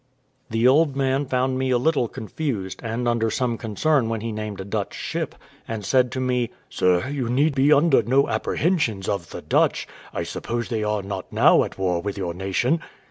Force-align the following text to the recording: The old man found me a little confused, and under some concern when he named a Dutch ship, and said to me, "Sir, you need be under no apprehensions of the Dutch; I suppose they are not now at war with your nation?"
The 0.49 0.67
old 0.67 0.95
man 0.95 1.27
found 1.27 1.59
me 1.59 1.69
a 1.69 1.77
little 1.77 2.07
confused, 2.07 2.79
and 2.83 3.07
under 3.07 3.29
some 3.29 3.55
concern 3.55 4.09
when 4.09 4.21
he 4.21 4.31
named 4.31 4.59
a 4.59 4.65
Dutch 4.65 4.95
ship, 4.95 5.35
and 5.67 5.85
said 5.85 6.11
to 6.13 6.19
me, 6.19 6.49
"Sir, 6.71 7.07
you 7.09 7.29
need 7.29 7.53
be 7.53 7.71
under 7.71 8.01
no 8.01 8.27
apprehensions 8.27 9.07
of 9.07 9.29
the 9.29 9.43
Dutch; 9.43 9.87
I 10.11 10.23
suppose 10.23 10.69
they 10.69 10.81
are 10.83 11.03
not 11.03 11.31
now 11.31 11.63
at 11.63 11.77
war 11.77 12.01
with 12.01 12.17
your 12.17 12.33
nation?" 12.33 12.79